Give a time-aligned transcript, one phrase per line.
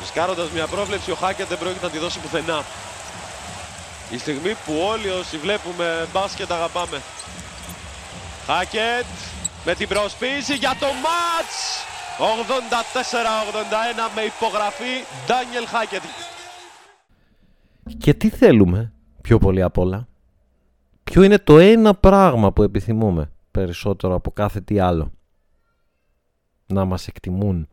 [0.00, 2.64] Ρισκάροντας μια πρόβλεψη, ο Χάκετ δεν πρόκειται να τη δώσει πουθενά.
[4.10, 7.02] Η στιγμή που όλοι όσοι βλέπουμε μπάσκετ αγαπάμε.
[8.46, 9.06] Χάκετ
[9.64, 11.84] με την προσποίηση για το μάτς
[12.18, 12.22] 84-81
[14.14, 16.02] με υπογραφή Ντάνιελ Χάκετ.
[17.98, 20.08] Και τι θέλουμε πιο πολύ απ' όλα;
[21.04, 25.12] Ποιο είναι το ένα πράγμα που επιθυμούμε περισσότερο από κάθε τι άλλο;
[26.66, 27.68] Να μας εκτιμούν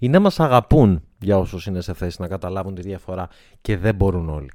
[0.00, 3.28] ή να μας αγαπούν για όσους είναι σε θέση να καταλάβουν τη διαφορά
[3.60, 4.50] και δεν μπορούν όλοι.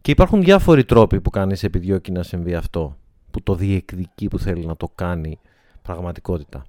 [0.00, 2.96] Και υπάρχουν διάφοροι τρόποι που κανείς επιδιώκει να συμβεί αυτό,
[3.30, 5.38] που το διεκδικεί που θέλει να το κάνει
[5.82, 6.66] πραγματικότητα.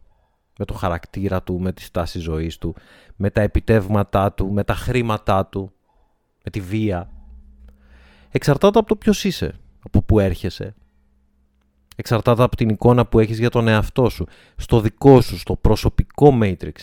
[0.60, 2.76] Με το χαρακτήρα του, με τη στάση ζωής του,
[3.16, 5.72] με τα επιτεύγματά του, με τα χρήματά του,
[6.44, 7.10] με τη βία.
[8.30, 10.76] Εξαρτάται από το ποιος είσαι, από πού έρχεσαι.
[11.96, 14.26] Εξαρτάται από την εικόνα που έχεις για τον εαυτό σου,
[14.56, 16.76] στο δικό σου, στο προσωπικό Matrix,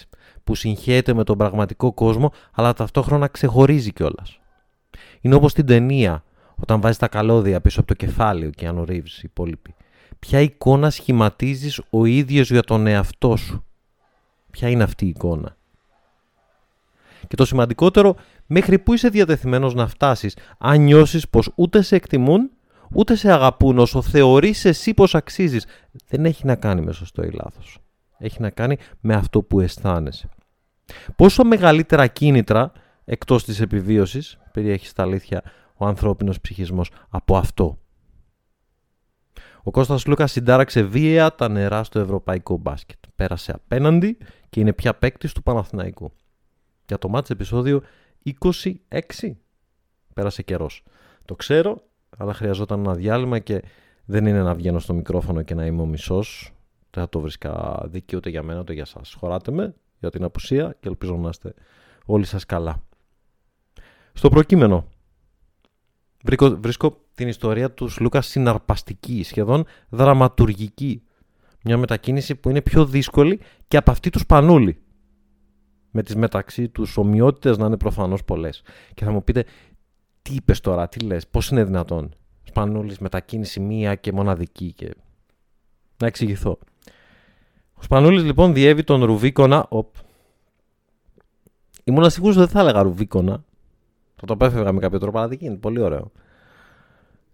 [0.45, 4.41] που συγχέεται με τον πραγματικό κόσμο, αλλά ταυτόχρονα ξεχωρίζει κιόλας.
[5.21, 9.03] Είναι όπως την ταινία, όταν βάζεις τα καλώδια πίσω από το κεφάλι και αν οι
[9.23, 9.75] υπόλοιποι.
[10.19, 13.65] Ποια εικόνα σχηματίζεις ο ίδιος για τον εαυτό σου;
[14.51, 15.57] Ποια είναι αυτή η εικόνα;
[17.29, 22.51] Και το σημαντικότερο, μέχρι πού είσαι διατεθειμένος να φτάσεις, αν νιώσεις πως ούτε σε εκτιμούν,
[22.93, 25.67] ούτε σε αγαπούν όσο θεωρείς εσύ πως αξίζεις.
[26.09, 27.84] Δεν έχει να κάνει με σωστό ή λάθος.
[28.19, 30.29] Έχει να κάνει με αυτό που αισθάνεσαι.
[31.17, 32.73] Πόσο μεγαλύτερα κίνητρα
[33.05, 35.43] εκτός της επιβίωσης περιέχεις στα αλήθεια
[35.75, 37.79] ο ανθρώπινος ψυχισμός από αυτό;
[39.63, 42.99] Ο Κώστας Λούκας συντάραξε βία τα νερά στο ευρωπαϊκό μπάσκετ.
[43.17, 44.19] Πέρασε απέναντι
[44.51, 46.13] και είναι πια παίκτης του Παναθηναϊκού.
[46.87, 47.83] Για το μάτς επεισόδιο
[48.41, 49.37] 26
[50.15, 50.83] πέρασε καιρός.
[51.25, 51.83] Το ξέρω,
[52.19, 53.63] αλλά χρειαζόταν ένα διάλειμμα και
[54.05, 56.53] δεν είναι να βγαίνω στο μικρόφωνο και να είμαι ο μισός.
[56.95, 59.01] Δεν θα το βρίσκα δίκαιο ούτε για μένα ούτε για εσά.
[59.17, 61.55] Χωράτε με για την απουσία και ελπίζω να είστε
[62.05, 62.83] όλοι σας καλά.
[64.13, 64.89] Στο προκείμενο
[66.25, 71.03] βρίσκω, βρίσκω την ιστορία τους Λούκα συναρπαστική, σχεδόν δραματουργική.
[71.65, 74.79] Μια μετακίνηση που είναι πιο δύσκολη και από αυτή τους Σπανούλη.
[75.91, 78.63] Με τις μεταξύ τους ομοιότητες να είναι προφανώς πολλές.
[78.95, 79.45] Και θα μου πείτε,
[80.23, 84.95] τι είπες τώρα, τι λες, πώς είναι δυνατόν; Σπανούλης μετακίνηση μία και μοναδική και...
[85.97, 86.59] Να εξηγηθώ.
[87.85, 89.67] Ο Σπανούλης λοιπόν διέβη τον Ρουβίκονα.
[89.69, 89.95] Οπ.
[91.85, 93.45] Ήμουν σίγουρος ότι δεν θα έλεγα Ρουβίκονα.
[94.17, 95.59] Θα το απέφευγα με κάποιο τρόπο, αλλά δεν γίνεται.
[95.59, 96.11] Πολύ ωραίο.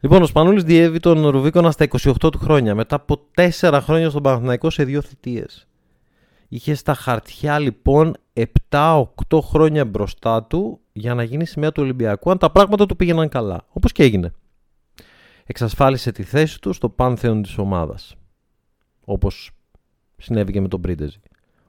[0.00, 4.22] Λοιπόν, ο Σπανούλης διέβη τον Ρουβίκονα στα 28 του χρόνια, μετά από 4 χρόνια στον
[4.22, 5.66] Παναθηναϊκό σε δύο θητείες.
[6.48, 8.16] Είχε στα χαρτιά λοιπόν
[8.68, 9.04] 7-8
[9.42, 13.66] χρόνια μπροστά του για να γίνει σημαία του Ολυμπιακού, αν τα πράγματα του πήγαιναν καλά.
[13.68, 14.32] Όπως και έγινε.
[15.44, 18.14] Εξασφάλισε τη θέση του στο πάνθεον της ομάδας.
[19.04, 19.50] Όπως
[20.20, 21.20] συνέβη και με τον Πρίντεζη.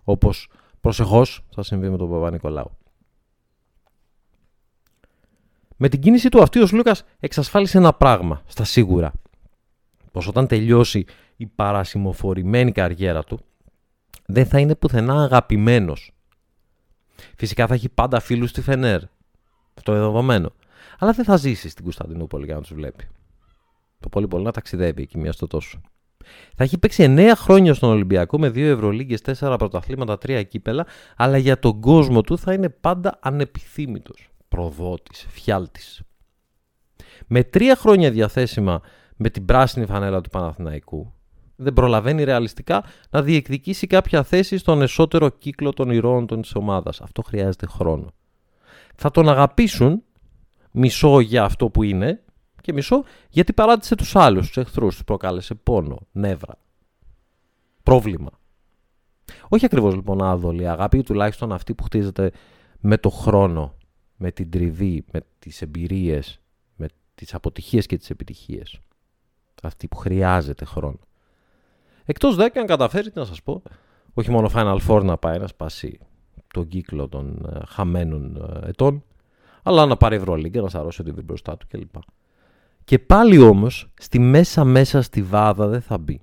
[0.04, 0.50] Όπως
[0.82, 2.78] προσεχώς θα συμβεί με τον Παπα-Νικολάου.
[5.78, 9.12] Με την κίνηση του αυτή ο Λούκας εξασφάλισε ένα πράγμα στα σίγουρα.
[10.12, 13.40] Πως όταν τελειώσει η παρασημοφορημένη καριέρα του
[14.26, 16.12] δεν θα είναι πουθενά αγαπημένος.
[17.36, 19.02] Φυσικά θα έχει πάντα φίλους στη Φενέρ.
[19.74, 20.52] Αυτό είναι δεδομένο.
[21.00, 23.08] Αλλά δεν θα ζήσει στην Κωνσταντινούπολη για να τους βλέπει.
[24.00, 25.82] Το πολύ πολύ να ταξιδεύει εκεί μία στο τόσο.
[26.56, 31.38] Θα έχει παίξει 9 χρόνια στον Ολυμπιακό με 2 Ευρωλίγκες, 4 πρωταθλήματα, 3 κύπελα, αλλά
[31.38, 34.30] για τον κόσμο του θα είναι πάντα ανεπιθύμητος.
[34.48, 35.82] Προδότης, φιάλτη.
[37.28, 38.82] Με 3 χρόνια διαθέσιμα
[39.16, 41.14] με την πράσινη φανέλα του Παναθηναϊκού,
[41.56, 47.02] δεν προλαβαίνει ρεαλιστικά να διεκδικήσει κάποια θέση στον εσωτερό κύκλο των ηρώων της ομάδας.
[47.02, 48.08] Αυτό χρειάζεται χρόνο.
[48.96, 50.04] Θα τον αγαπήσουν
[50.72, 52.24] μισό για αυτό που είναι
[52.62, 56.58] και μισό γιατί παράτησε τους άλλους, τους εχθρούς, τους προκάλεσε πόνο, νεύρα,
[57.84, 58.30] πρόβλημα.
[59.50, 62.32] Όχι ακριβώς λοιπόν άδολη αγάπη, τουλάχιστον αυτή που χτίζεται
[62.80, 63.76] με το χρόνο,
[64.18, 66.40] με την τριβή, με τις εμπειρίες,
[66.76, 68.80] με τις αποτυχίες και τις επιτυχίες.
[69.64, 71.00] Αυτή που χρειάζεται χρόνο.
[72.06, 73.62] Εκτός 10 αν καταφέρει να σας πω,
[74.14, 76.00] όχι μόνο Final Four να πάει να σπάσει
[76.54, 79.04] τον κύκλο των ε, χαμένων ε, ετών,
[79.64, 81.96] αλλά να πάρει Ευρωλίγκα, να σαρώσει ότι μπροστά του κλπ.
[82.84, 86.22] Και πάλι όμως στη μέσα μέσα στη βάδα δεν θα μπει.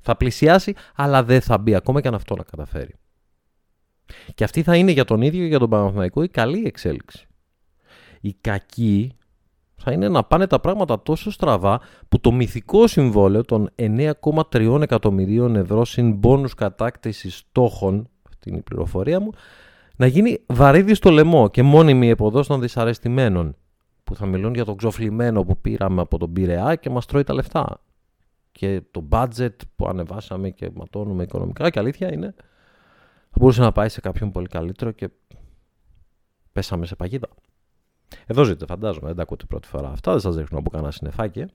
[0.00, 2.94] Θα πλησιάσει αλλά δεν θα μπει ακόμα και αν αυτό να καταφέρει.
[4.34, 7.26] Και αυτή θα είναι για τον ίδιο και για τον Παναθηναϊκό η καλή εξέλιξη.
[8.20, 9.16] Η κακή
[9.76, 15.56] θα είναι να πάνε τα πράγματα τόσο στραβά που το μυθικό συμβόλαιο των 9,3 εκατομμυρίων
[15.56, 19.30] ευρώ συν μπόνους κατάκτηση στόχων, αυτή είναι η πληροφορία μου,
[19.96, 23.56] να γίνει βαρύδι στο λαιμό και μόνιμη εποδός των δυσαρεστημένων
[24.12, 27.34] που θα μιλούν για το ξοφλημένο που πήραμε από τον Πειραιά και μας τρώει τα
[27.34, 27.82] λεφτά.
[28.52, 32.34] Και το budget που ανεβάσαμε και ματώνουμε οικονομικά και αλήθεια είναι
[33.30, 35.08] θα μπορούσε να πάει σε κάποιον πολύ καλύτερο και
[36.52, 37.28] πέσαμε σε παγίδα.
[38.26, 41.46] Εδώ ζείτε, φαντάζομαι, δεν τα ακούτε πρώτη φορά αυτά, δεν σας δείχνω από κανένα συνεφάκι.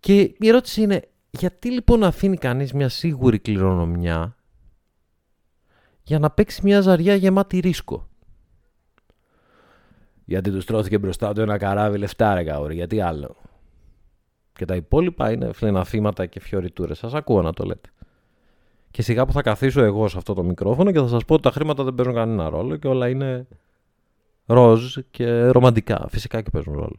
[0.00, 4.36] Και η ερώτηση είναι, γιατί λοιπόν αφήνει κανείς μια σίγουρη κληρονομιά
[6.02, 8.08] για να παίξει μια ζαριά γεμάτη ρίσκο;
[10.24, 13.36] Γιατί τους τρώθηκε μπροστά του ένα καράβι λεφτά, ρε γιατί άλλο.
[14.52, 16.98] Και τα υπόλοιπα είναι φλεναθήματα και φιωριτούρες.
[16.98, 17.88] Σας ακούω να το λέτε.
[18.90, 21.42] Και σιγά που θα καθίσω εγώ σε αυτό το μικρόφωνο και θα σας πω ότι
[21.42, 23.46] τα χρήματα δεν παίζουν κανένα ρόλο και όλα είναι
[24.46, 26.06] ροζ και ρομαντικά.
[26.08, 26.98] Φυσικά και παίζουν ρόλο.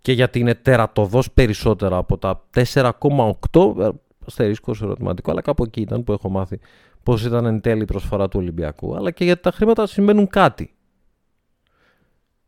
[0.00, 3.92] Και γιατί είναι τερατοδός περισσότερα από τα 4,8
[4.26, 6.60] αστερίσκο ερωτηματικό, αλλά κάπου εκεί ήταν που έχω μάθει
[7.02, 10.74] πώς ήταν εν τέλει η προσφορά του Ολυμπιακού, αλλά και γιατί τα χρήματα σημαίνουν κάτι.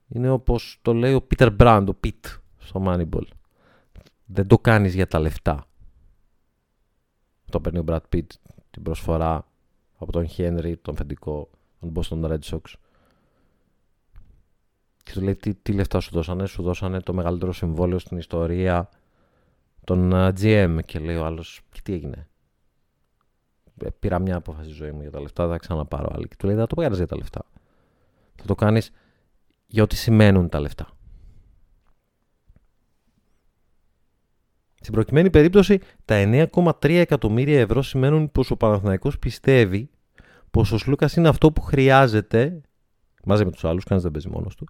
[0.09, 2.27] Είναι όπως το λέει ο Πίτερ Μπραντ, ο Πιτ
[2.59, 3.27] στο Moneyball.
[4.25, 5.67] Δεν το κάνεις για τα λεφτά.
[7.51, 8.27] Το παίρνει ο Brad Pitt
[8.71, 9.47] την προσφορά
[9.99, 11.51] από τον Henry, τον φεντικό,
[11.81, 12.61] τον Boston Red Sox.
[15.03, 18.89] Και του λέει τι, τι λεφτά σου δώσανε, σου δώσανε το μεγαλύτερο συμβόλαιο στην ιστορία
[19.85, 20.79] των GM.
[20.85, 22.29] Και λέει ο άλλος, και τι έγινε;
[23.85, 26.29] Ε, πήρα μια απόφαση ζωή μου για τα λεφτά, θα ξαναπάρω άλλη.
[26.29, 27.45] Και του λέει, δεν το πάρει για τα λεφτά.
[28.35, 28.91] Θα το κάνεις
[29.67, 30.97] για ό,τι σημαίνουν τα λεφτά.
[34.81, 39.91] Στην προκειμένη περίπτωση, τα 9,3 εκατομμύρια ευρώ σημαίνουν πως ο Παναθηναϊκός πιστεύει
[40.51, 42.61] πως ο Σλούκας είναι αυτό που χρειάζεται,
[43.25, 44.69] μαζί με τους άλλους, κανείς δεν παίζει μόνος του,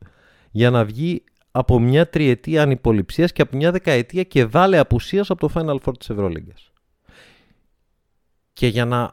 [0.50, 5.48] για να βγει από μια τριετία ανυποληψίας και από μια δεκαετία και βάλε απουσίας από
[5.48, 6.72] το Final Four της Ευρωλίγκας.
[8.52, 9.10] Και για να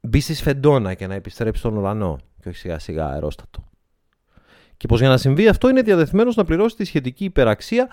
[0.00, 3.71] μπει στη σφεντόνα και να επιστρέψει στον ουρανό και όχι σιγά σιγά αερόστατο.
[4.82, 7.88] Και πως για να συμβεί αυτό είναι διαδεθμένος να πληρώσει τη σχετική υπεραξία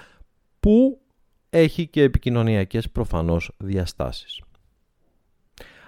[0.59, 1.01] που
[1.49, 4.41] έχει και επικοινωνιακές προφανώς διαστάσεις.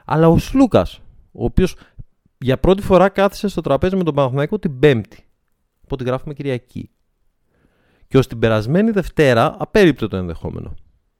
[0.06, 1.01] Αλλά ο Σλούκας,
[1.31, 1.75] ο οποίος
[2.38, 5.25] για πρώτη φορά κάθισε στο τραπέζι με τον Παναθηναϊκό την Πέμπτη,
[5.83, 6.89] από την γράφουμε Κυριακή.
[8.07, 10.75] Και ως την περασμένη Δευτέρα απέριπτε το ενδεχόμενο.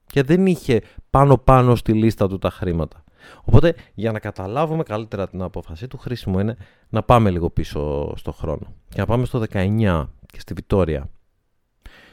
[0.06, 3.04] Και δεν είχε πάνω-πάνω στη λίστα του τα χρήματα.
[3.44, 6.56] Οπότε για να καταλάβουμε καλύτερα την απόφασή του, χρήσιμο είναι
[6.88, 8.74] να πάμε λίγο πίσω στο χρόνο.
[8.88, 11.10] Και να πάμε στο 19 και στη Βιτόρια.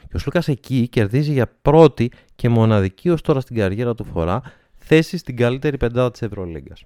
[0.08, 4.42] Και ο Σλούκα εκεί κερδίζει για πρώτη και μοναδική ως τώρα στην καριέρα του φορά
[4.76, 6.82] θέση στην καλύτερη πεντάδα της Ευρωλίγκας.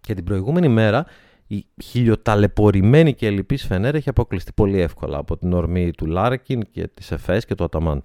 [0.00, 1.06] Και την προηγούμενη μέρα
[1.46, 6.88] η χιλιοταλαιπωρημένη και ελλειπής Φενέρ έχει αποκλειστεί πολύ εύκολα από την ορμή του Λάρκιν και
[6.88, 8.02] της Εφές και του Αταμάν.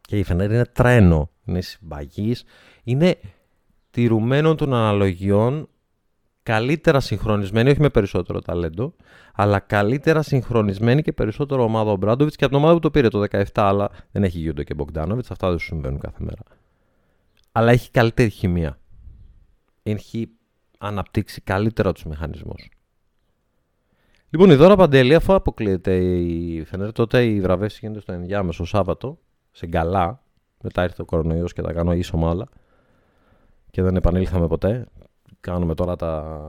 [0.00, 2.44] Και η Φενέρ είναι τρένο, είναι συμπαγής,
[2.84, 3.18] είναι
[3.96, 5.68] τηρουμένων των αναλογιών
[6.42, 8.94] καλύτερα συγχρονισμένη, όχι με περισσότερο ταλέντο,
[9.34, 13.08] αλλά καλύτερα συγχρονισμένη και περισσότερο ομάδα ο Μπράντοβιτς και από την ομάδα που το πήρε
[13.08, 16.42] το 17, αλλά δεν έχει Γιούντο και Μπογκδάνοβιτς, αυτά δεν σου συμβαίνουν κάθε μέρα.
[17.52, 18.78] Αλλά έχει καλύτερη χημεία.
[19.82, 20.28] Έχει
[20.78, 22.68] αναπτύξει καλύτερα τους μηχανισμούς.
[24.30, 29.18] Λοιπόν, η Δώρα Παντέλη, αφού αποκλείεται η Φενέρ, τότε η βραβεύση γίνεται στο ενδιάμεσο Σάββατο,
[29.50, 30.22] σε γκαλά.
[30.62, 32.48] Μετά ήρθε ο κορονοϊός και τα κάνω ίσο μάλα.
[33.76, 34.86] Και δεν επανήλθαμε ποτέ
[35.40, 36.40] κάνουμε τώρα τα,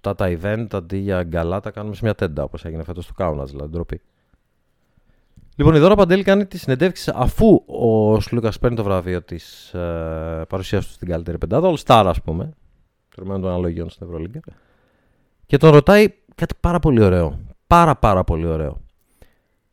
[0.00, 3.12] τα, τα event αντί για γκαλά τα κάνουμε σε μια τέντα όπως έγινε φέτος στο
[3.12, 4.00] Κάουνας δηλαδή ντροπή.
[5.56, 10.44] Λοιπόν, η Δώρα Παντέλη κάνει τη συνεντεύξη αφού ο Σλούκα παίρνει το βραβείο της ε,
[10.48, 12.52] παρουσίας του στην καλύτερη πεντάδα, All Star, ας πούμε,
[13.08, 14.40] τουρμένο των αναλογιών στην Ευρωλίγκα.
[15.46, 17.38] Και τον ρωτάει κάτι πάρα πολύ ωραίο.
[17.66, 18.80] Πάρα πάρα πολύ ωραίο.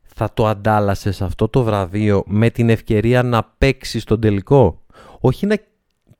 [0.02, 4.80] Θα το αντάλλασες αυτό το βραβείο με την ευκαιρία να παίξεις στον τελικό;
[5.26, 5.58] Όχι να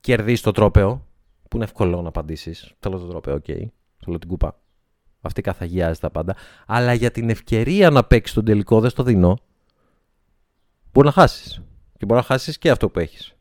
[0.01, 1.07] κερδίσεις το τρόπαιο,
[1.49, 2.73] που είναι εύκολο να απαντήσεις.
[2.79, 3.45] Θέλω το τρόπαιο, OK.
[3.47, 3.67] Okay.
[4.05, 4.61] Θέλω την κούπα.
[5.21, 6.37] Αυτή καθαγιάζει τα πάντα.
[6.67, 9.39] Αλλά για την ευκαιρία να παίξεις τον τελικό, δεν στο δίνω.
[10.93, 11.63] Μπορεί να χάσεις.
[11.99, 13.35] Και μπορεί να χάσεις και αυτό που έχεις.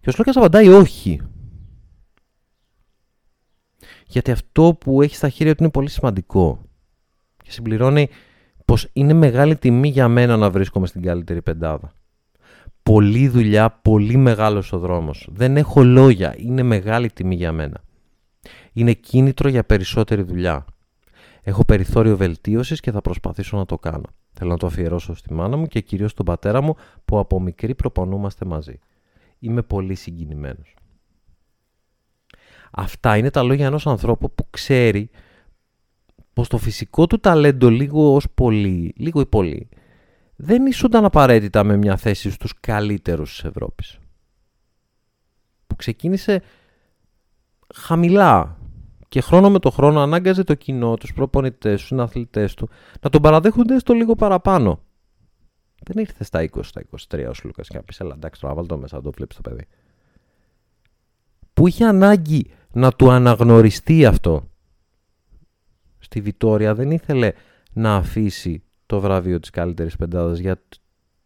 [0.00, 1.20] Και ο Σλούκας απαντάει όχι.
[4.06, 6.62] Γιατί αυτό που έχεις στα χέρια του είναι πολύ σημαντικό.
[7.42, 8.08] Και συμπληρώνει
[8.64, 11.92] πως είναι μεγάλη τιμή για μένα να βρίσκομαι στην καλύτερη πεντάδα
[12.84, 15.28] πολλή δουλειά, πολύ μεγάλος ο δρόμος.
[15.32, 17.80] Δεν έχω λόγια, είναι μεγάλη τιμή για μένα.
[18.72, 20.64] Είναι κίνητρο για περισσότερη δουλειά.
[21.42, 24.06] Έχω περιθώριο βελτίωσης και θα προσπαθήσω να το κάνω.
[24.32, 27.74] Θέλω να το αφιερώσω στη μάνα μου και κυρίως στον πατέρα μου που από μικρή
[27.74, 28.78] προπονούμαστε μαζί.
[29.38, 30.76] Είμαι πολύ συγκινημένος.
[32.70, 35.10] Αυτά είναι τα λόγια ενός ανθρώπου που ξέρει
[36.32, 39.68] πως το φυσικό του ταλέντο λίγο ως πολύ, λίγο ή πολύ,
[40.44, 43.98] δεν ήσονταν απαραίτητα με μια θέση στους καλύτερους της Ευρώπης.
[45.66, 46.42] Που ξεκίνησε
[47.74, 48.58] χαμηλά
[49.08, 52.68] και χρόνο με το χρόνο ανάγκαζε το κοινό, τους προπονητές, τους αθλητές του
[53.00, 54.80] να τον παραδέχονται στο λίγο παραπάνω.
[55.82, 58.66] Δεν ήρθε στα 20, στα 23 ο Λούκας και να πεις έλα εντάξει τώρα βάλ
[58.66, 59.66] το μέσα, το βλέπεις το παιδί.
[61.52, 64.48] Που είχε ανάγκη να του αναγνωριστεί αυτό.
[65.98, 67.32] Στη Βιτόρια δεν ήθελε
[67.72, 68.62] να αφήσει
[68.94, 70.62] το βραβείο της καλύτερης πεντάδας για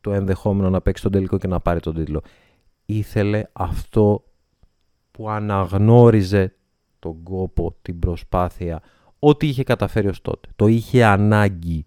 [0.00, 2.22] το ενδεχόμενο να παίξει τον τελικό και να πάρει τον τίτλο.
[2.86, 4.24] Ήθελε αυτό
[5.10, 6.54] που αναγνώριζε
[6.98, 8.82] τον κόπο, την προσπάθεια,
[9.18, 10.48] ό,τι είχε καταφέρει ως τότε.
[10.56, 11.86] Το είχε ανάγκη.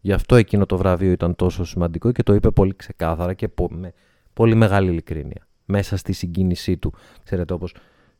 [0.00, 3.92] Γι' αυτό εκείνο το βραβείο ήταν τόσο σημαντικό και το είπε πολύ ξεκάθαρα και με
[4.32, 5.46] πολύ μεγάλη ειλικρίνεια.
[5.64, 6.92] Μέσα στη συγκίνησή του.
[7.24, 7.74] Ξέρετε όπως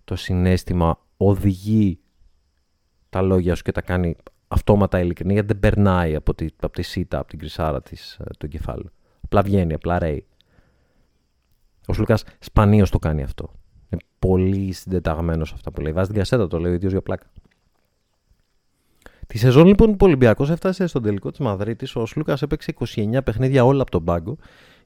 [0.05, 1.99] το συνέστημα οδηγεί
[3.09, 4.17] τα λόγια σου και τα κάνει
[4.57, 8.25] αυτόματα ειλικρινή γιατί δεν περνάει από τη, από τη σίτα, από την κρυσάρα της, ε,
[8.39, 8.91] του εγκεφάλου.
[9.25, 10.27] Απλά βγαίνει, απλά ρέει.
[11.87, 13.53] Ο Σλούκας σπανίως το κάνει αυτό.
[13.89, 15.93] Είναι πολύ συντεταγμένος αυτά που λέει.
[15.93, 17.27] Βάζει την κασέτα το λέει ο ίδιος για πλάκα.
[19.27, 23.19] Τη σεζόν λοιπόν που ο Ολυμπιακός έφτασε στον τελικό της Μαδρίτης, ο Σλούκα έπαιξε 29
[23.25, 24.37] παιχνίδια όλα από τον πάγκο.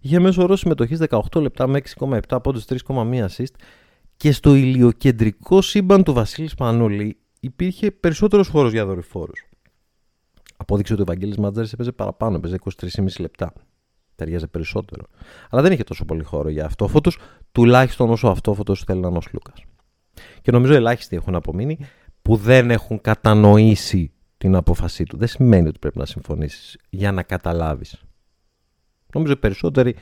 [0.00, 3.54] Είχε μέσο όρο συμμετοχής 18 λεπτά με 6,7 πόντους 3,1 assist.
[4.16, 9.49] Και στο ηλιοκεντρικό σύμπαν του Βασίλη Σπανούλη υπήρχε περισσότερος χώρος για δορυφόρους.
[10.60, 13.52] Απόδειξε ότι ο Ευαγγέλης Μάτζαρης έπαιζε παραπάνω, έπαιζε 23,5 λεπτά.
[14.14, 15.04] Ταιριάζε περισσότερο.
[15.50, 16.88] Αλλά δεν είχε τόσο πολύ χώρο για αυτό.
[16.88, 17.10] Φώτο
[17.52, 19.52] τουλάχιστον όσο αυτό φώτο θέλει να είναι ο Λούκα.
[20.42, 21.78] Και νομίζω ελάχιστοι έχουν απομείνει
[22.22, 25.16] που δεν έχουν κατανοήσει την απόφασή του.
[25.16, 28.02] Δεν σημαίνει ότι πρέπει να συμφωνήσεις για να καταλάβεις.
[29.14, 29.96] Νομίζω οι περισσότεροι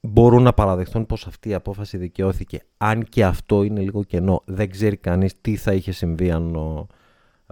[0.00, 2.62] μπορούν να παραδεχτούν πως αυτή η απόφαση δικαιώθηκε.
[2.76, 4.42] Αν και αυτό είναι λίγο κενό.
[4.44, 6.86] Δεν ξέρει κανείς τι θα είχε συμβεί αν ο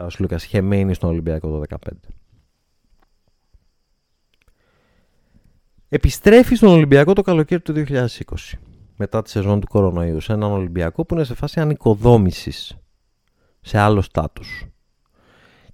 [0.08, 1.76] Σλούκας είχε μείνει στον Ολυμπιακό το 2015.
[5.88, 8.06] Επιστρέφει στον Ολυμπιακό το καλοκαίρι του 2020
[8.96, 12.76] μετά τη σεζόν του κορονοϊού σε έναν Ολυμπιακό που είναι σε φάση ανοικοδόμησης
[13.60, 14.66] σε άλλο στάτους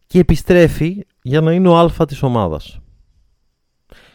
[0.06, 2.80] και επιστρέφει για να είναι ο α της ομάδας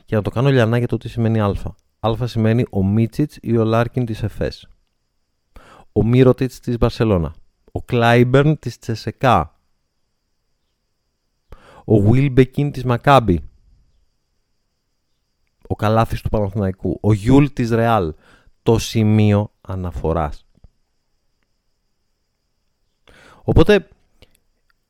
[0.05, 1.53] για να το κάνω λιανά για το τι σημαίνει α
[1.99, 4.67] Α σημαίνει ο Μίτσιτς ή ο Λάρκιν της ΕΦΕΣ.
[5.91, 7.33] Ο Μίροτιτς της Μπαρσελώνα.
[7.71, 9.50] Ο Κλάιμπερν της Τσεσεκά.
[11.91, 13.43] Ο Βίλμπεκιν της Μακάμπι.
[15.67, 16.97] Ο Καλάθης του Παναθηναϊκού.
[17.01, 18.13] Ο Γιούλ της Ρεάλ.
[18.63, 20.45] Το σημείο αναφοράς.
[23.43, 23.87] Οπότε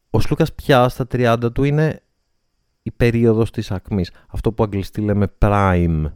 [0.09, 2.03] ο Σλούκας πια στα 30 του είναι
[2.81, 4.11] η περίοδος της ακμής.
[4.27, 6.11] Αυτό που αγγλιστή λέμε prime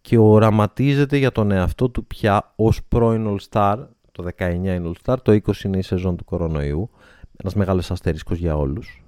[0.00, 5.02] και οραματίζεται για τον εαυτό του πια ως πρώην All Star, το 19 είναι All
[5.04, 6.90] Star, το 20 είναι η σεζόν του κορονοϊού,
[7.36, 9.02] ένας μεγάλος αστερίσκος για όλους.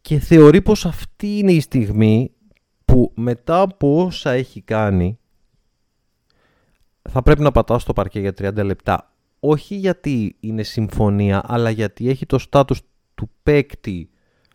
[0.00, 2.32] Και θεωρεί πως αυτή είναι η στιγμή
[2.84, 5.18] που μετά από όσα έχει κάνει
[7.10, 9.12] θα πρέπει να πατάω στο παρκέ για 30 λεπτά.
[9.40, 12.80] Όχι γιατί είναι συμφωνία, αλλά γιατί έχει το στάτους
[13.14, 14.10] του παίκτη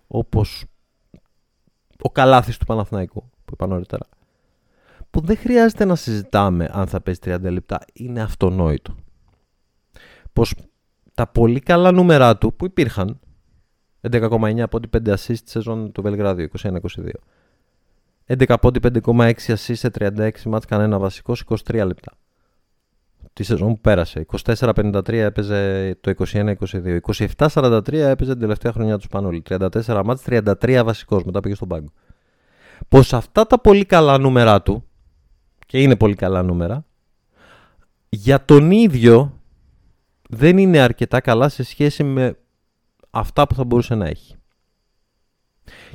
[0.08, 0.66] όπως
[2.02, 4.08] ο καλάθις του Παναθηναϊκού που είπα νωρίτερα
[5.14, 7.80] που δεν χρειάζεται να συζητάμε αν θα παίζει 30 λεπτά.
[7.94, 8.96] Είναι αυτονόητο.
[10.34, 10.54] Πως
[11.14, 13.20] τα πολύ καλά νούμερα του που υπήρχαν.
[14.12, 16.78] 11,9 από ό,τι 5 assist στη σεζόν του Βελγράδιου 21-22
[18.28, 22.12] 11 από ό,τι 5,6 assist σε 36 μάτς κανένα βασικό 23 λεπτά.
[23.34, 24.26] Τη σεζόν που πέρασε.
[24.46, 26.98] 24-53 έπαιζε το 21-22
[27.38, 31.92] 27-43 έπαιζε την τελευταία χρονιά τους Σπανόλη 34 μάτς 33 βασικός μετά πήγε στον πάγκο.
[32.88, 34.84] Πως αυτά τα πολύ καλά νούμερα του
[35.66, 36.86] και είναι πολύ καλά νούμερα,
[38.10, 39.42] για τον ίδιο
[40.30, 42.38] δεν είναι αρκετά καλά σε σχέση με
[43.10, 44.36] αυτά που θα μπορούσε να έχει.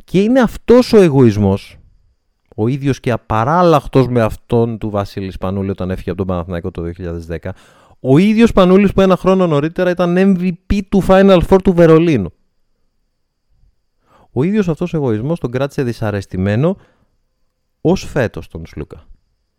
[0.05, 1.79] Και είναι αυτός ο εγωισμός,
[2.57, 6.83] ο ίδιος και απαράλλαχτος με αυτόν του Βασίλη Σπανούλη όταν έφυγε από τον Παναθηναϊκό το
[7.43, 7.51] 2010,
[8.01, 12.33] ο ίδιος Πανούλης που ένα χρόνο νωρίτερα ήταν MVP του Final Four του Βερολίνου.
[14.33, 16.77] Ο ίδιος αυτός ο εγωισμός τον κράτησε δυσαρεστημένο
[17.81, 19.07] ως φέτος τον Σλούκα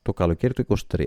[0.01, 1.05] το καλοκαίρι του 23.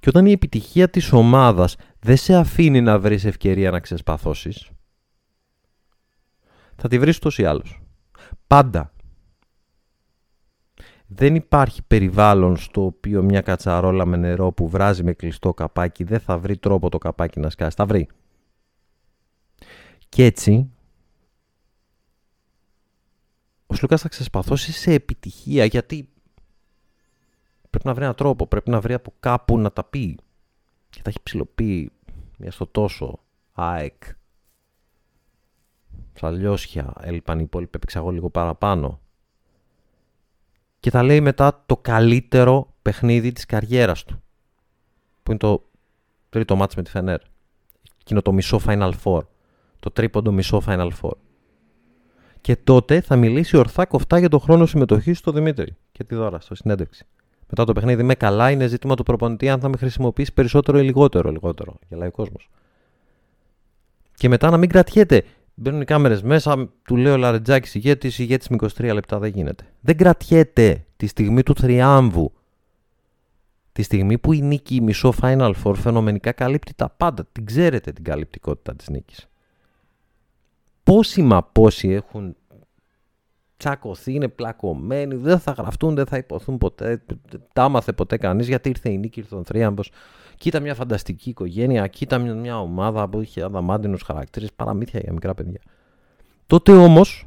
[0.00, 4.70] Και όταν η επιτυχία της ομάδας δεν σε αφήνει να βρεις ευκαιρία να ξεσπαθώσεις,
[6.76, 7.80] θα τη βρεις τόσο ή άλλως.
[8.46, 8.92] Πάντα.
[11.06, 16.20] Δεν υπάρχει περιβάλλον στο οποίο μια κατσαρόλα με νερό που βράζει με κλειστό καπάκι δεν
[16.20, 17.76] θα βρει τρόπο το καπάκι να σκάσει.
[17.76, 18.08] Θα βρει.
[20.08, 20.70] Και έτσι,
[23.66, 26.08] ο Σλούκας θα ξεσπαθώσει σε επιτυχία γιατί
[27.70, 30.18] πρέπει να βρει έναν τρόπο, πρέπει να βρει από κάπου να τα πει.
[30.90, 31.92] Και τα έχει ψηλοποιεί
[32.38, 33.18] μια στο τόσο.
[33.52, 34.02] ΑΕΚ.
[36.14, 39.00] Σαλιώσια, έλειπαν οι υπόλοιποι, έπαιξα εγώ λίγο παραπάνω.
[40.80, 44.22] Και τα λέει μετά το καλύτερο παιχνίδι της καριέρας του.
[45.22, 45.70] Που είναι το
[46.28, 47.20] τρίτο μάτς με τη Φενέρ.
[48.00, 49.20] Εκείνο το μισό Final Four.
[49.80, 51.16] Το τρίποντο μισό Final Four.
[52.40, 56.40] Και τότε θα μιλήσει ορθά κοφτά για το χρόνο συμμετοχής στο Δημήτρη και τη Δώρα,
[56.40, 57.06] στο συνέντευξη
[57.48, 60.82] μετά το παιχνίδι με καλά, είναι ζήτημα του προπονητή αν θα με χρησιμοποιήσει περισσότερο ή
[60.82, 61.30] λιγότερο.
[61.30, 61.78] Λιγότερο.
[61.88, 62.36] Γελάει ο κόσμο.
[64.14, 65.24] Και μετά να μην κρατιέται.
[65.54, 69.64] Μπαίνουν οι κάμερες μέσα, του λέει ο Λαρετζάκης ηγέτης, ηγέτης με 23 λεπτά δεν γίνεται.
[69.80, 72.32] Δεν κρατιέται τη στιγμή του θριάμβου.
[73.72, 77.26] Τη στιγμή που η νίκη η μισό Final Four φαινομενικά καλύπτει τα πάντα.
[77.32, 79.28] Την ξέρετε την καλυπτικότητα της νίκης.
[80.82, 82.36] Πόσοι μα πόσοι έχουν
[83.58, 87.02] τσακωθεί, είναι πλακωμένοι, δεν θα γραφτούν, δεν θα υποθούν ποτέ.
[87.52, 89.90] Τα άμαθε ποτέ κανείς γιατί ήρθε η νίκη, ήρθε ο θρίαμβος.
[90.36, 95.34] Κοίτα μια φανταστική οικογένεια, κοίτα μια, μια ομάδα που είχε αδαμάντινου χαρακτήρες, παραμύθια για μικρά
[95.34, 95.60] παιδιά.
[96.46, 97.26] Τότε όμως.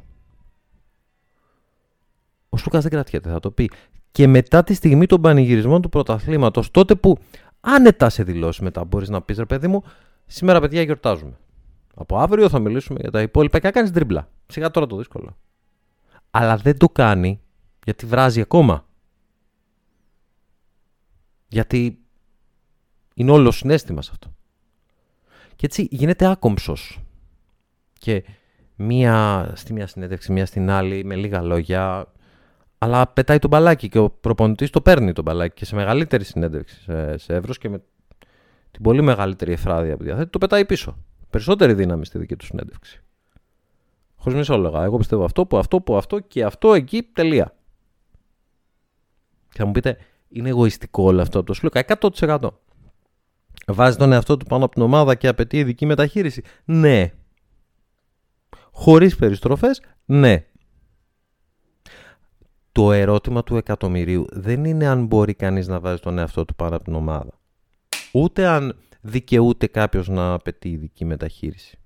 [2.48, 3.70] Ο Σούκας δεν κρατιέται, θα το πει.
[4.12, 7.18] Και μετά τη στιγμή των πανηγυρισμών του πρωταθλήματος, τότε που
[7.60, 9.82] άνετα σε δηλώσεις μετά μπορείς να πεις ρε παιδί μου,
[10.26, 11.36] σήμερα παιδιά γιορτάζουμε.
[11.94, 14.28] Από αύριο θα μιλήσουμε για τα υπόλοιπα και κάνεις τρίμπλα.
[14.46, 15.36] Σιγά τώρα το δύσκολο
[16.34, 17.40] αλλά δεν το κάνει
[17.84, 18.86] γιατί βράζει ακόμα.
[21.48, 21.98] Γιατί
[23.14, 24.34] είναι όλο συνέστημα σε αυτό.
[25.56, 27.00] Και έτσι γίνεται άκομψος.
[27.98, 28.24] Και
[28.76, 32.12] μία στη μία συνέντευξη, μία στην άλλη, με λίγα λόγια,
[32.78, 36.80] αλλά πετάει τον μπαλάκι και ο προπονητής το παίρνει τον μπαλάκι και σε μεγαλύτερη συνέντευξη
[36.80, 37.82] σε, σε εύρος και με
[38.70, 40.96] την πολύ μεγαλύτερη εφράδια που διαθέτει, το πετάει πίσω.
[41.30, 43.02] Περισσότερη δύναμη στη δική του συνέντευξη.
[44.22, 44.82] Χωρίς μισόλογα.
[44.82, 47.54] Εγώ πιστεύω αυτό, που αυτό, που αυτό και αυτό εκεί τελεία.
[49.48, 49.98] Και θα μου πείτε,
[50.28, 51.84] είναι εγωιστικό όλο αυτό από το Σλούκα.
[52.00, 52.48] 100%.
[53.66, 56.42] Βάζει τον εαυτό του πάνω από την ομάδα και απαιτεί ειδική μεταχείριση.
[56.64, 57.12] Ναι.
[58.72, 60.44] Χωρίς περιστροφές, ναι.
[62.72, 66.76] Το ερώτημα του εκατομμυρίου δεν είναι αν μπορεί κανείς να βάζει τον εαυτό του πάνω
[66.76, 67.40] από την ομάδα.
[68.12, 71.76] Ούτε αν δικαιούται κάποιος να απαιτεί ειδική μεταχείριση.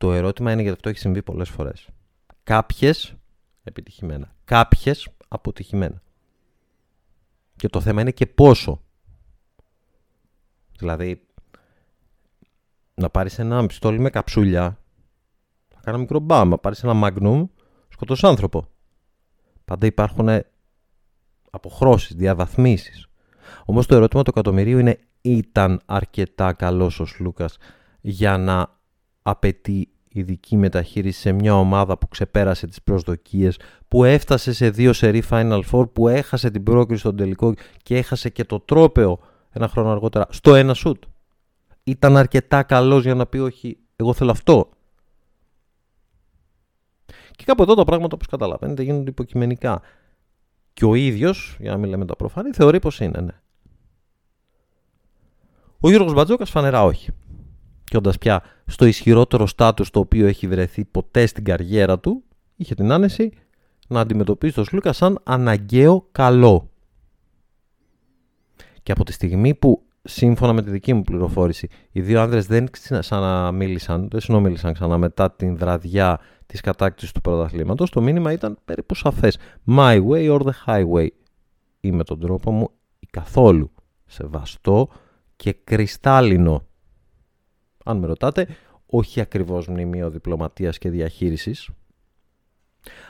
[0.00, 1.88] Το ερώτημα είναι γιατί αυτό έχει συμβεί πολλές φορές.
[2.42, 3.14] Κάποιες
[3.62, 6.02] επιτυχημένα, κάποιες αποτυχημένα.
[7.56, 8.82] Και το θέμα είναι και πόσο.
[10.78, 11.26] Δηλαδή,
[12.94, 14.78] να πάρεις ένα πιστόλι με καψούλια,
[15.68, 17.46] θα κάνω μικρό μπαμ, να πάρεις ένα μαγνούμ,
[17.88, 18.68] σκοτώσεις άνθρωπο.
[19.64, 20.28] Πάντα υπάρχουν
[21.50, 23.08] αποχρώσεις, διαβαθμίσεις.
[23.64, 27.56] Όμως το ερώτημα του εκατομμυρίου είναι ήταν αρκετά καλός ο Σλούκας
[28.00, 28.78] για να
[29.22, 35.22] απαιτεί ειδική μεταχείριση σε μια ομάδα που ξεπέρασε τις προσδοκίες, που έφτασε σε δύο σερί
[35.30, 39.18] Final Four, που έχασε την πρόκριση στον τελικό και έχασε και το τρόπεο
[39.50, 41.04] ένα χρόνο αργότερα στο ένα σουτ.
[41.84, 44.70] Ήταν αρκετά καλός για να πει όχι, εγώ θέλω αυτό.
[47.30, 49.82] Και κάπου εδώ τα πράγματα όπως καταλαβαίνετε γίνονται υποκειμενικά.
[50.72, 53.40] Και ο ίδιος, για να μην λέμε τα προφανή, θεωρεί πως είναι, ναι.
[55.80, 57.10] Ο Γιώργος Μπατζόκας φανερά όχι
[57.90, 62.22] και όντα πια στο ισχυρότερο στάτους το οποίο έχει βρεθεί ποτέ στην καριέρα του,
[62.56, 63.32] είχε την άνεση
[63.88, 66.70] να αντιμετωπίσει τον Σλούκα σαν αναγκαίο καλό.
[68.82, 72.70] Και από τη στιγμή που, σύμφωνα με τη δική μου πληροφόρηση, οι δύο άνδρες δεν
[72.70, 78.94] ξαναμίλησαν, δεν συνομίλησαν ξανά μετά την βραδιά της κατάκτησης του πρωταθλήματος, το μήνυμα ήταν περίπου
[78.94, 79.38] σαφές.
[79.66, 81.08] My way or the highway.
[81.80, 82.70] Ή με τον τρόπο μου
[83.10, 83.70] καθόλου
[84.06, 84.88] σεβαστό
[85.36, 86.64] και κρυστάλλινο
[87.84, 88.46] αν με ρωτάτε,
[88.86, 91.68] όχι ακριβώς μνημείο διπλωματίας και διαχείρισης.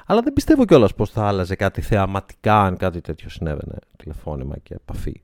[0.06, 4.74] Αλλά δεν πιστεύω κιόλας πως θα άλλαζε κάτι θεαματικά αν κάτι τέτοιο συνέβαινε, τηλεφώνημα και
[4.74, 5.22] επαφή.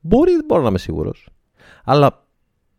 [0.00, 1.28] Μπορεί, δεν μπορώ να είμαι σίγουρος.
[1.84, 2.26] Αλλά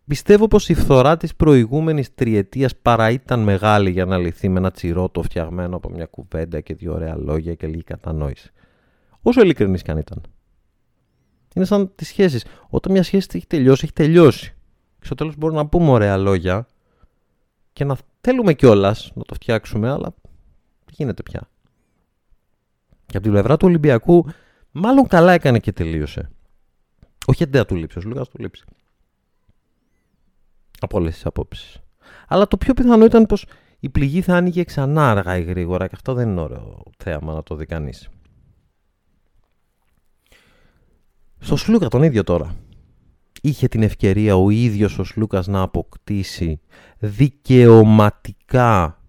[0.05, 4.71] πιστεύω πως η φθορά της προηγούμενης τριετίας παρά ήταν μεγάλη για να λυθεί με ένα
[4.71, 8.51] τσιρότο φτιαγμένο από μια κουβέντα και δύο ωραία λόγια και λίγη κατανόηση.
[9.21, 10.21] Όσο ειλικρινής κι αν ήταν.
[11.55, 12.45] Είναι σαν τις σχέσεις.
[12.69, 14.54] Όταν μια σχέση έχει τελειώσει, έχει τελειώσει
[15.05, 16.67] στο τέλος μπορούμε να πούμε ωραία λόγια
[17.73, 20.13] και να θέλουμε κιόλας να το φτιάξουμε, αλλά
[20.85, 21.49] δεν γίνεται πια.
[23.05, 24.25] Και από την πλευρά του Ολυμπιακού,
[24.71, 26.31] μάλλον καλά έκανε και τελείωσε.
[27.25, 28.63] Όχι εντέα του λείψει, ο Λούκα του λείψει.
[30.79, 31.79] Από όλες τις απόψεις.
[32.27, 33.45] Αλλά το πιο πιθανό ήταν πως
[33.79, 37.43] η πληγή θα άνοιγε ξανά αργά ή γρήγορα και αυτό δεν είναι ωραίο θέαμα να
[37.43, 38.09] το δει κανείς.
[41.39, 42.55] Στο Σλούκα τον ίδιο τώρα
[43.47, 46.59] είχε την ευκαιρία ο ίδιος ο Σλούκας να αποκτήσει
[46.97, 49.01] δικαιωματικά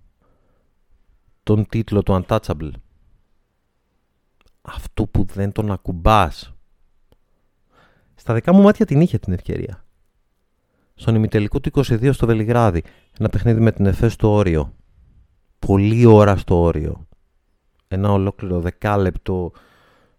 [1.43, 2.71] τον τίτλο του Untouchable.
[4.63, 6.55] Αυτό που δεν τον ακουμπάς.
[8.15, 9.85] Στα δικά μου μάτια την είχε την ευκαιρία.
[10.95, 12.83] Στον ημιτελικό του 22 στο Βελιγράδι,
[13.19, 14.75] ένα παιχνίδι με την ΕΦΕ στο όριο.
[15.59, 17.07] Πολύ ώρα στο όριο.
[17.89, 19.53] Ένα ολόκληρο δεκάλεπτο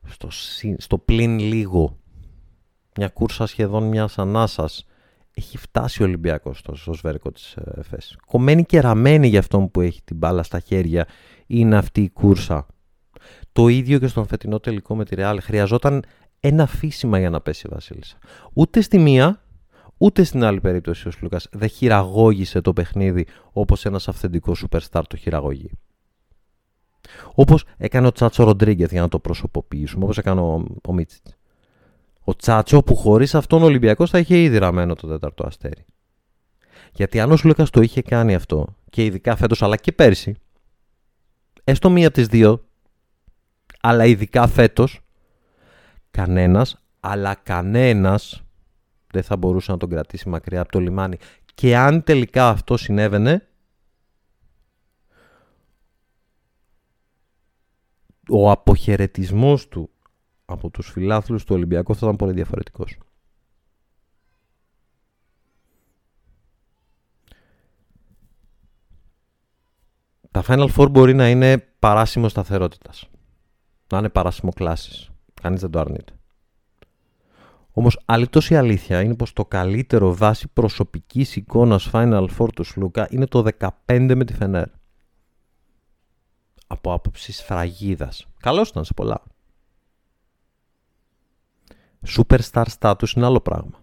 [0.06, 0.28] στο,
[0.78, 1.98] στο πλην λίγο
[2.98, 4.86] μια κούρσα σχεδόν μιας ανάσας.
[5.34, 8.18] Έχει φτάσει ο Ολυμπιακός στο, στο σβέρκο της ε, ΕΦΕΣ.
[8.26, 11.08] Κομμένη και ραμμένη για αυτόν που έχει την μπάλα στα χέρια
[11.48, 12.66] είναι αυτή η κούρσα.
[13.52, 15.42] Το ίδιο και στον φετινό τελικό με τη Ρεάλ.
[15.42, 16.04] Χρειαζόταν
[16.40, 18.18] ένα αφήσιμα για να πέσει η Βασίλισσα.
[18.54, 19.42] Ούτε στη μία,
[19.98, 25.18] ούτε στην άλλη περίπτωση ο Σλούκας δεν χειραγώγησε το παιχνίδι όπως ένας αυθεντικός superstar το
[25.18, 25.72] χειραγωγεί.
[27.34, 31.37] Όπως έκανε ο Τσάτσο Ροντρίγκεθ για να το προσωποποιήσουμε, όπως έκανε ο, ο Μίτσιτς.
[32.30, 35.86] Ο Τσάτσο που χωρίς αυτόν ο Ολυμπιακός θα είχε ήδη ραμμένο το τέταρτο αστέρι.
[36.94, 40.36] Γιατί αν ο Σλούκα το είχε κάνει αυτό, και ειδικά φέτος αλλά και πέρσι,
[41.64, 42.66] έστω μία από τις δύο,
[43.82, 45.00] αλλά ειδικά φέτος,
[46.12, 48.44] κανένας, αλλά κανένας
[49.12, 51.18] δεν θα μπορούσε να τον κρατήσει μακριά από το λιμάνι.
[51.54, 53.48] Και αν τελικά αυτό συνέβαινε,
[58.30, 59.90] ο αποχαιρετισμός του
[60.50, 62.98] από τους φιλάθλους του Ολυμπιακού θα ήταν πολύ διαφορετικός.
[70.32, 73.10] Τα Final Four μπορεί να είναι παράσημος σταθερότητας.
[73.92, 75.10] Να είναι παράσημο κλάσης.
[75.42, 76.14] Κανείς δεν το αρνείται.
[77.72, 83.08] Όμως άλλη τόση αλήθεια είναι πως το καλύτερο βάση προσωπικής εικόνας Final Four του Σλούκα
[83.10, 83.46] είναι το
[83.86, 84.68] 15 με τη Φενέρ.
[86.68, 88.28] Από άποψης σφραγίδας.
[88.40, 89.24] Καλώς ήταν σε πολλά.
[92.08, 93.80] Superstar status είναι άλλο πράγμα.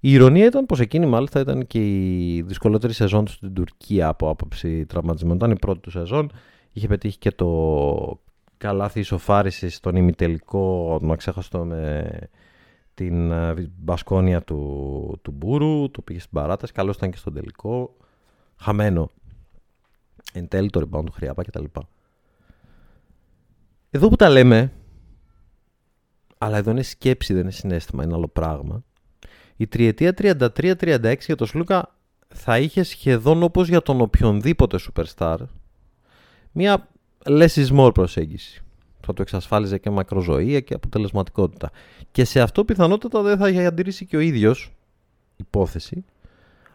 [0.00, 4.28] Η ηρωνία ήταν πως εκείνη μάλιστα ήταν και η δυσκολότερη σεζόν του στην Τουρκία από
[4.28, 5.36] άποψη τραυματισμών.
[5.36, 6.30] Ήταν η πρώτη του σεζόν.
[6.72, 8.20] Είχε πετύχει και το
[8.56, 12.08] καλάθι ισοφάρισης στον ημιτελικό, να ξέχαστο με
[12.94, 17.96] την ε, μπασκόνια του, του Μπούρου, το πήγε στην παράταση, καλό ήταν και στον τελικό.
[18.56, 19.10] Χαμένο.
[20.32, 21.64] Εν τέλει το rebound του Χρειάπα κτλ.
[23.90, 24.72] Εδώ που τα λέμε,
[26.38, 28.84] αλλά εδώ είναι σκέψη, δεν είναι συνέστημα, είναι άλλο πράγμα.
[29.56, 31.94] Η τριετία 33-36 για τον Σλούκα
[32.28, 35.36] θα είχε σχεδόν όπως για τον οποιονδήποτε superstar
[36.52, 36.88] μια
[37.24, 38.62] less is more προσέγγιση.
[39.00, 41.70] Θα το εξασφάλιζε και μακροζωία και αποτελεσματικότητα.
[42.10, 44.72] Και σε αυτό πιθανότατα δεν θα είχε αντιρρήσει και ο ίδιος
[45.36, 46.04] υπόθεση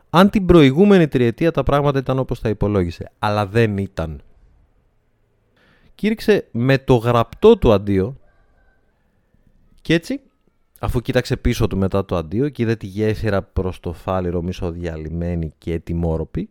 [0.10, 3.12] αν την προηγούμενη τριετία τα πράγματα ήταν όπως τα υπολόγισε.
[3.20, 4.22] Αλλά δεν ήταν.
[5.96, 8.18] Κήρυξε με το γραπτό του αντίο
[9.82, 10.22] και έτσι
[10.84, 15.54] Αφού κοίταξε πίσω του μετά το αντίο και είδε τη γέφυρα προς το φάληρο μισοδιαλυμένη
[15.58, 16.50] και ετοιμόρροπη,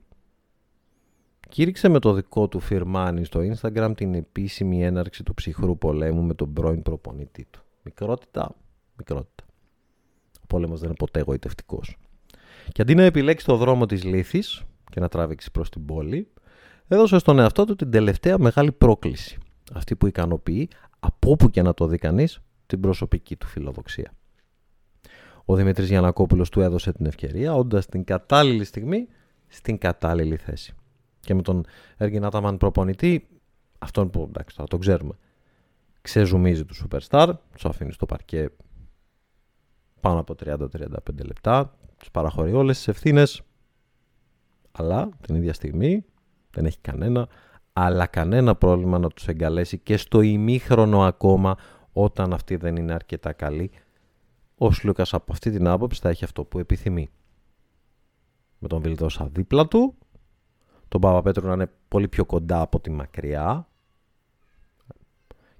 [1.48, 6.34] κήρυξε με το δικό του φιρμάνι στο Instagram την επίσημη έναρξη του ψυχρού πολέμου με
[6.34, 7.62] τον πρώην προπονητή του.
[7.82, 8.54] Μικρότητα,
[8.96, 9.44] μικρότητα.
[10.42, 11.96] Ο πόλεμος δεν είναι ποτέ εγωιτευτικός.
[12.72, 16.28] Και αντί να επιλέξει το δρόμο της λύθης και να τράβηξει προς την πόλη,
[16.88, 19.38] έδωσε στον εαυτό του την τελευταία μεγάλη πρόκληση.
[19.72, 20.68] Αυτή που ικανοποιεί,
[21.00, 24.12] από όπου και να το δει κανείς, την προσωπική του φιλοδοξία.
[25.44, 29.08] Ο Δημήτρης Γιανακόπουλος του έδωσε την ευκαιρία, όντας την κατάλληλη στιγμή
[29.48, 30.74] στην κατάλληλη θέση.
[31.20, 31.64] Και με τον
[31.96, 33.28] Έργιν Άταμαν προπονητή,
[33.78, 35.14] αυτόν που εντάξει τώρα τον ξέρουμε,
[36.00, 38.50] ξεζουμίζει τους Superstar, τους αφήνει στο παρκέ
[40.00, 40.66] πάνω από 30-35
[41.24, 43.42] λεπτά, τους παραχωρεί όλες τις ευθύνες,
[44.72, 46.04] αλλά την ίδια στιγμή
[46.50, 47.28] δεν έχει κανένα,
[47.72, 51.56] αλλά κανένα πρόβλημα να τους εγκαλέσει και στο ημίχρονο ακόμα
[51.92, 53.70] όταν αυτή δεν είναι αρκετά καλή
[54.62, 57.10] ο Σλούκας από αυτή την άποψη θα έχει αυτό που επιθυμεί.
[58.58, 59.94] Με τον Βιλδόσα δίπλα του,
[60.88, 63.68] τον Παπαπέτρου να είναι πολύ πιο κοντά από τη μακριά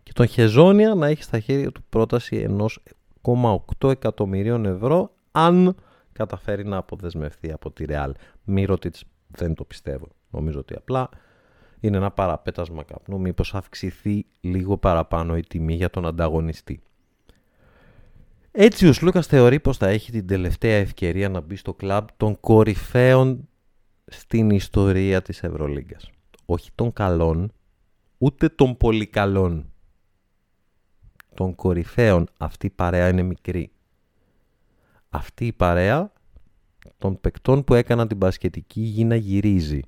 [0.03, 2.57] και τον Χεζόνια να έχει στα χέρια του πρόταση
[3.23, 5.77] 1,8 εκατομμυρίων ευρώ αν
[6.13, 8.15] καταφέρει να αποδεσμευτεί από τη Ρεάλ.
[8.45, 10.09] Μύρωτιτς δεν το πιστεύω.
[10.31, 11.09] Νομίζω ότι απλά
[11.81, 16.83] είναι ένα παραπέτασμα καπνού μήπως αυξηθεί λίγο παραπάνω η τιμή για τον ανταγωνιστή.
[18.53, 22.41] Έτσι ο Σλούκας θεωρεί πως θα έχει την τελευταία ευκαιρία να μπει στο κλαμπ των
[22.41, 23.49] κορυφαίων
[24.05, 26.11] στην ιστορία της Ευρωλίγκας.
[26.45, 27.53] Όχι των καλών,
[28.19, 29.73] ούτε των πολύ καλών.
[31.35, 33.71] Των κορυφαίων αυτή η παρέα είναι μικρή.
[35.09, 36.13] Αυτή η παρέα
[36.99, 39.81] των παικτών που έκαναν την πασχετική γη να γυρίζει.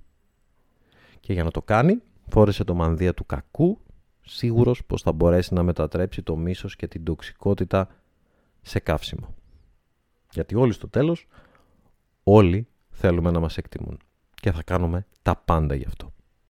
[1.22, 3.78] Και για να το κάνει φόρεσε το μανδύα του κακού,
[4.22, 7.88] σίγουρος πως θα μπορέσει να μετατρέψει το μίσος και την τοξικότητα
[8.62, 9.34] σε καύσιμο.
[10.32, 11.26] Γιατί όλοι στο τέλος,
[12.22, 13.98] όλοι θέλουμε να μας εκτιμούν.
[14.34, 16.12] Και θα κάνουμε τα πάντα γι' αυτό.